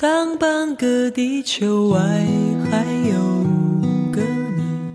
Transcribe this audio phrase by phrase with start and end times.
[0.00, 2.00] 当半个地球外
[2.70, 3.20] 还有
[4.10, 4.22] 个
[4.56, 4.94] 你。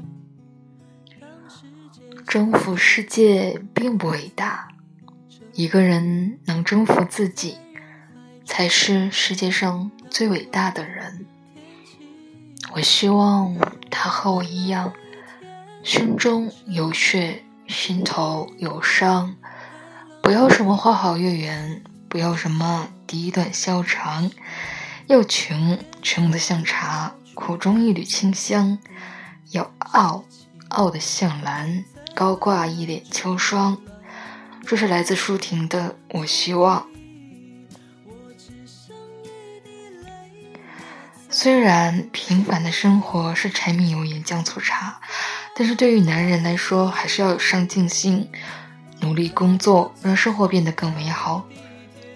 [2.25, 4.67] 征服世界并不伟大，
[5.53, 7.59] 一个人能征服自己，
[8.45, 11.27] 才是世界上最伟大的人。
[12.73, 13.55] 我希望
[13.91, 14.91] 他和我一样，
[15.83, 19.35] 胸中有血，心头有伤。
[20.23, 24.31] 不要什么花好月圆，不要什么低短消长，
[25.07, 28.79] 要穷穷的像茶，苦中一缕清香；
[29.51, 30.25] 要傲
[30.69, 31.85] 傲的像兰，
[32.15, 33.77] 高挂一脸秋霜。
[34.65, 36.81] 这是来自舒婷的《我希望》。
[41.29, 44.99] 虽然平凡的生活是柴米油盐酱醋茶，
[45.55, 48.27] 但是对于男人来说，还是要有上进心。
[49.01, 51.45] 努力工作，让生活变得更美好。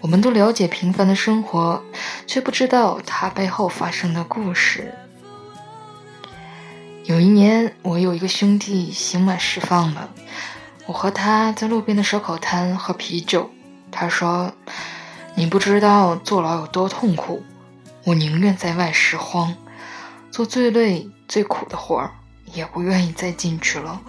[0.02, 1.84] 我们都了解平凡的生活，
[2.26, 4.94] 却不知道它背后发生的故事。
[7.06, 10.09] 有一年，我有一个兄弟刑满释放了，
[10.86, 13.50] 我和他在路边的烧烤摊喝啤酒。
[13.91, 14.53] 他说
[15.36, 17.44] ：“你不知道坐牢有多痛苦，
[18.06, 19.56] 我宁愿在外拾荒，
[20.30, 22.11] 做最累最苦的活儿，
[22.53, 24.02] 也不愿意再进去了。”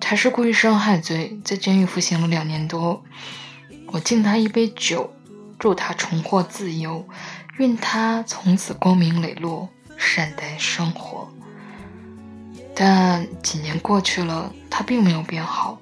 [0.00, 3.04] 他是故意伤害罪，在监狱服刑了两年多。
[3.90, 5.12] 我敬他一杯酒，
[5.58, 7.06] 祝他重获自由，
[7.56, 11.28] 愿他从此光明磊落，善待生活。
[12.74, 15.78] 但几年过去了，他并没有变好。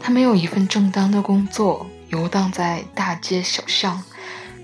[0.00, 4.02] 他没有一份正当的工作，游荡在大街小巷，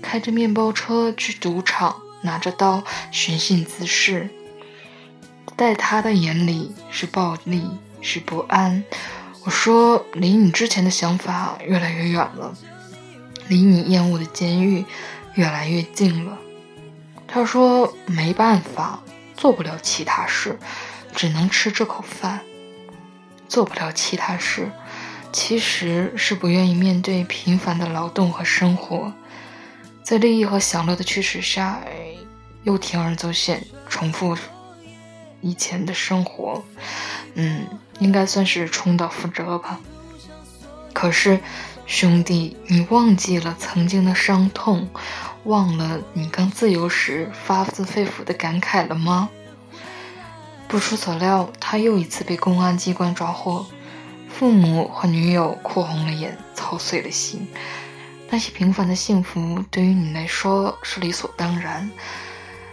[0.01, 4.29] 开着面包车去赌场，拿着刀寻衅滋事。
[5.57, 7.69] 在他的眼里，是暴力。
[8.03, 8.83] 是不安。
[9.43, 12.53] 我说，离你之前的想法越来越远了，
[13.47, 14.85] 离你厌恶的监狱
[15.33, 16.37] 越来越近了。
[17.27, 19.01] 他说，没办法，
[19.35, 20.59] 做不了其他事，
[21.15, 22.41] 只能吃这口饭。
[23.47, 24.71] 做不了其他事，
[25.31, 29.11] 其实是不愿意面对平凡的劳动和生活，
[30.03, 31.81] 在利益和享乐的驱使下，
[32.63, 34.37] 又铤而走险，重复
[35.41, 36.63] 以前的生活。
[37.33, 37.65] 嗯。
[38.01, 39.79] 应该算是重蹈覆辙吧。
[40.91, 41.39] 可是，
[41.85, 44.89] 兄弟，你忘记了曾经的伤痛，
[45.45, 49.29] 忘了你刚自由时发自肺腑的感慨了吗？
[50.67, 53.65] 不出所料，他又一次被公安机关抓获，
[54.29, 57.47] 父母和女友哭红了眼，操碎了心。
[58.29, 61.91] 那些平凡的幸福对于你来说是理所当然，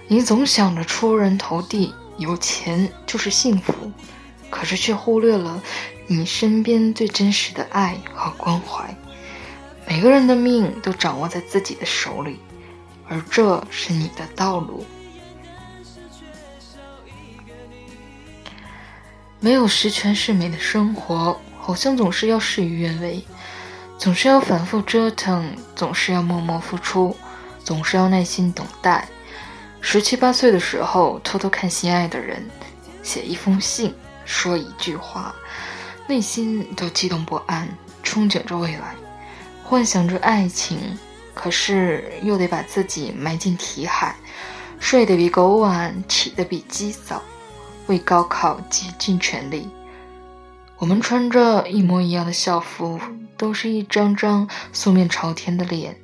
[0.07, 3.93] 你总想着出人头地，有钱就是幸福。
[4.51, 5.63] 可是却忽略了
[6.07, 8.95] 你身边最真实的爱和关怀。
[9.87, 12.39] 每个人的命都掌握在自己的手里，
[13.09, 14.85] 而这是你的道路。
[19.41, 23.25] 没有十全十美的生活，好像总是要事与愿违，
[23.97, 27.17] 总是要反复折腾，总是要默默付出，
[27.63, 29.09] 总是要耐心等待。
[29.81, 32.45] 十七八岁的时候，偷偷看心爱的人，
[33.03, 33.95] 写一封信。
[34.29, 35.35] 说一句话，
[36.07, 37.67] 内心都激动不安，
[38.05, 38.95] 憧憬着未来，
[39.65, 40.79] 幻想着爱情，
[41.33, 44.15] 可是又得把自己埋进题海，
[44.79, 47.23] 睡得比狗晚，起得比鸡早，
[47.87, 49.67] 为高考竭尽全力。
[50.77, 53.01] 我们穿着一模一样的校服，
[53.39, 55.99] 都是一张张素面朝天的脸，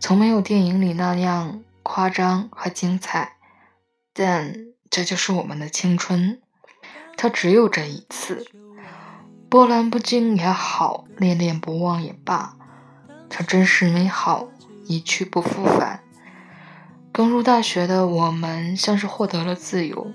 [0.00, 3.36] 从没有电影里那样夸张和精彩，
[4.12, 4.52] 但
[4.90, 6.40] 这就是我们的青春。
[7.16, 8.46] 它只有这一次，
[9.48, 12.56] 波澜不惊也好，恋恋不忘也罢，
[13.30, 14.48] 它真实美好，
[14.86, 16.00] 一去不复返。
[17.10, 20.12] 刚入大学的我们，像是获得了自由，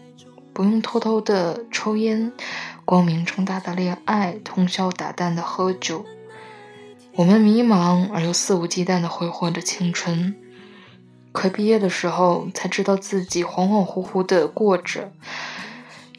[0.54, 2.32] 不用偷偷的抽烟，
[2.86, 6.06] 光明正大的恋爱，通宵达旦的喝酒。
[7.16, 10.36] 我们迷茫而又肆无忌惮的挥霍着青春，
[11.32, 15.12] 快毕业的时候，才知道自己恍恍惚惚的过着。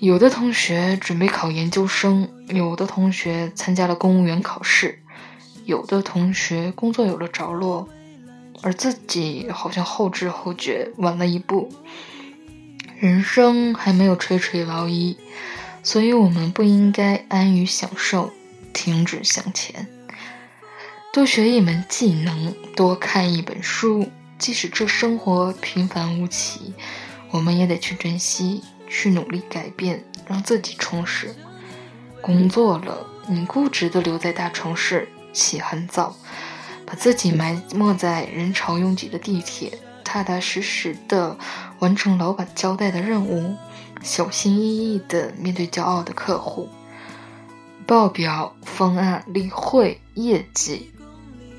[0.02, 4.98] 有的同学准备考研究生，有的同学参加了公务员考试，
[5.64, 7.88] 有的同学工作有了着落，
[8.62, 11.72] 而自己好像后知后觉，晚了一步。
[12.98, 15.16] 人生还没有垂垂老矣，
[15.84, 18.32] 所以我们不应该安于享受，
[18.72, 19.86] 停止向前。
[21.12, 26.74] 多学一门技能，多看一本书，即使这生活平凡无奇，
[27.30, 28.64] 我们也得去珍惜。
[28.94, 31.34] 去努力改变，让自己充实。
[32.20, 36.14] 工作了，你固执的留在大城市，起很早，
[36.84, 41.38] 把自己埋没在人潮拥挤的地铁，踏踏实实的
[41.78, 43.56] 完成老板交代的任务，
[44.02, 46.68] 小心翼翼的面对骄傲的客户。
[47.86, 50.92] 报表、方案、例会、业绩，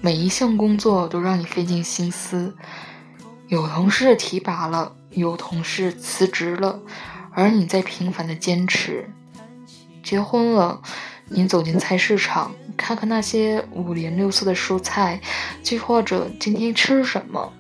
[0.02, 2.56] 每一项工作都让你费尽心思。
[3.50, 6.80] 有同事提拔了，有同事辞职了，
[7.34, 9.10] 而你在平凡的坚持。
[10.04, 10.82] 结婚了，
[11.30, 15.22] 你走进菜市场，看看那些五颜六色的蔬菜，
[15.62, 17.54] 计划着今天吃什么。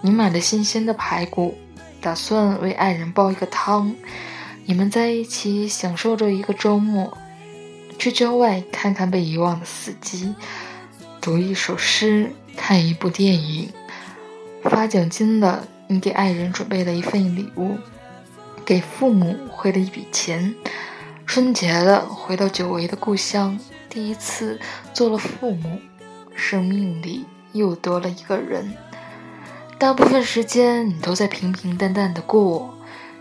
[0.00, 1.58] 你买了新鲜的排骨，
[2.00, 3.94] 打算为爱人煲一个汤。
[4.64, 7.16] 你们在一起享受着一个周末。
[7.98, 10.34] 去郊外看看被遗忘的死机，
[11.20, 13.70] 读一首诗，看一部电影。
[14.62, 17.76] 发奖金了，你给爱人准备了一份礼物，
[18.68, 20.54] 给父母汇了一笔钱。
[21.24, 24.60] 春节了，回到久违的故乡，第一次
[24.92, 25.80] 做了父母，
[26.34, 28.74] 生命里又多了一个人。
[29.78, 32.76] 大部分时间你都在平平淡淡的过，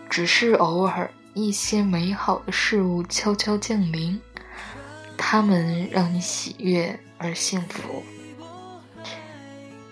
[0.10, 4.20] 只是偶尔一些美好的事物悄悄降临。
[5.16, 8.04] 他们让你喜悦而幸福。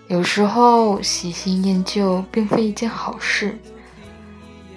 [0.08, 3.58] 有时候喜新厌旧并非一件好事。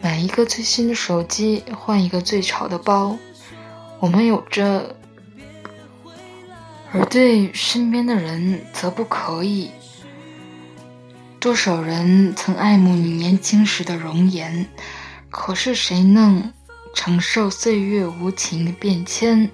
[0.02, 3.18] 买一个最新的手机，换一个最潮的包，
[4.00, 4.96] 我们有着，
[6.92, 9.72] 而对身边的人则不可以。
[11.40, 14.68] 多少人曾爱慕你年轻时的容颜，
[15.30, 16.54] 可是谁能
[16.94, 19.50] 承受岁月无情的变迁？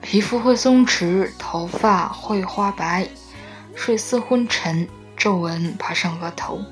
[0.00, 3.08] 皮肤会松弛，头发会花白，
[3.74, 6.62] 睡似昏沉，皱纹爬上额头。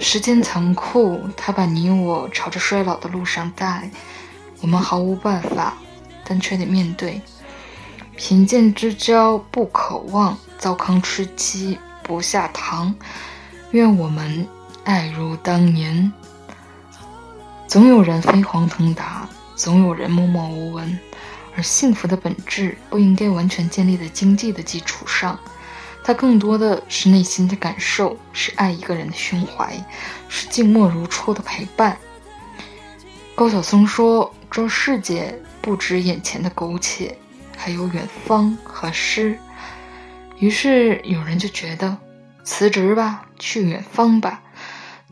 [0.00, 3.90] 时间残酷，它把你我朝着衰老的路上带，
[4.62, 5.74] 我们毫无办法，
[6.24, 7.20] 但却得面对。
[8.16, 12.94] 贫贱之交不可忘，糟糠吃鸡不下堂。
[13.72, 14.48] 愿我们
[14.84, 16.10] 爱如当年。
[17.68, 20.98] 总有人飞黄腾达，总有人默默无闻。
[21.54, 25.38] 而幸福的本质不应该完全建立在经济的基础上，
[26.02, 29.74] 它更多的是内心的感受，是爱一个人的胸怀，
[30.28, 31.98] 是静默如初的陪伴。
[33.34, 37.16] 高晓松说：“这世界不止眼前的苟且，
[37.56, 39.38] 还有远方和诗。”
[40.38, 41.98] 于是有人就觉得，
[42.44, 44.42] 辞职吧，去远方吧，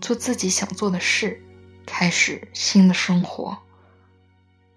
[0.01, 1.43] 做自己想做的事，
[1.87, 3.59] 开始新的生活。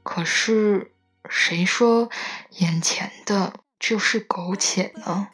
[0.04, 0.92] 可是。
[1.30, 2.10] 谁说
[2.58, 5.28] 眼前的就是苟且呢？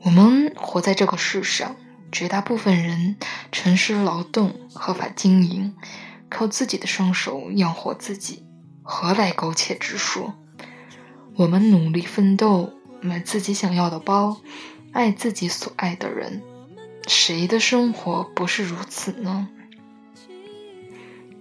[0.00, 1.76] 我们活在这个世上，
[2.12, 3.16] 绝大部分人
[3.50, 5.74] 诚实劳动、合法经营，
[6.28, 8.44] 靠自己的双手养活自己，
[8.82, 10.34] 何来苟且之说？
[11.36, 14.40] 我们努力奋斗，买自己想要的包，
[14.92, 16.42] 爱自己所爱的人，
[17.06, 19.48] 谁的生活不是如此呢？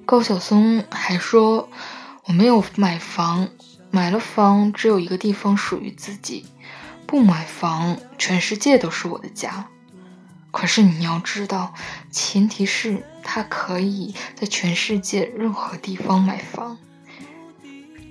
[0.06, 1.70] 高晓松还说。
[2.26, 3.48] 我没有买房，
[3.90, 6.44] 买了房只有一个地方属于自己；
[7.08, 9.70] 不买房，全世界都是我的家。
[10.52, 11.74] 可是你要知道，
[12.12, 16.78] 前提是他可以在全世界任何地方买房。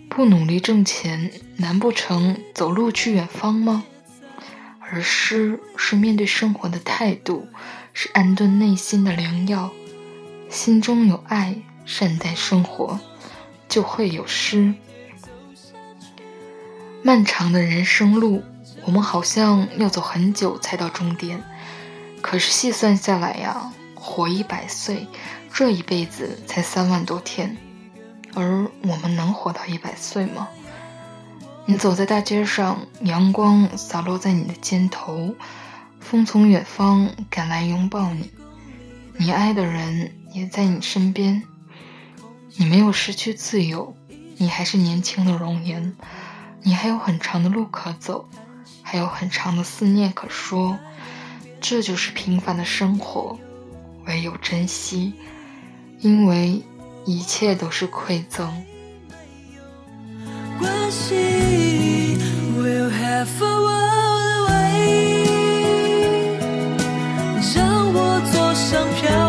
[0.08, 3.84] 不努力挣钱，难不成走路去远方吗？
[4.80, 7.48] 而诗是面对生活的态度，
[7.92, 9.70] 是安顿内心的良药。
[10.48, 12.98] 心中有爱，善待生活。
[13.68, 14.74] 就会有诗。
[17.02, 18.44] 漫长的人生路，
[18.86, 21.42] 我们好像要走很久才到终点。
[22.22, 25.06] 可是细算下来呀，活一百岁，
[25.52, 27.56] 这一辈子才三万多天。
[28.34, 30.48] 而我们能活到一百岁吗？
[31.64, 35.34] 你走在大街上，阳光洒落在你的肩头，
[35.98, 38.30] 风从远方赶来拥抱你，
[39.16, 41.42] 你爱的人也在你身边。
[42.56, 43.96] 你没有失去自由，
[44.36, 45.96] 你还是年轻的容颜，
[46.62, 48.28] 你还有很长的路可走，
[48.88, 50.78] 还有很长的思念可说，
[51.60, 53.36] 这就是平凡的生活，
[54.06, 55.12] 唯有珍惜，
[55.98, 56.62] 因为
[57.04, 58.48] 一切都是馈赠。
[67.54, 69.25] 让我坐上漂。